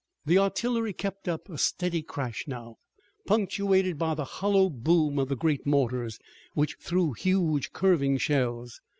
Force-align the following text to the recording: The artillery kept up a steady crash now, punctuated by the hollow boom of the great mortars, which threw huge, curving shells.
The 0.25 0.39
artillery 0.39 0.93
kept 0.93 1.27
up 1.27 1.47
a 1.47 1.59
steady 1.59 2.01
crash 2.01 2.45
now, 2.47 2.77
punctuated 3.27 3.99
by 3.99 4.15
the 4.15 4.25
hollow 4.25 4.67
boom 4.71 5.19
of 5.19 5.29
the 5.29 5.35
great 5.37 5.67
mortars, 5.67 6.17
which 6.55 6.77
threw 6.81 7.13
huge, 7.13 7.71
curving 7.71 8.17
shells. 8.17 8.81